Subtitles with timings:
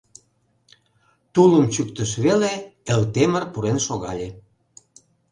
[1.33, 2.53] Тулым чӱктыш веле,
[2.91, 4.29] Элтемыр пурен шогале.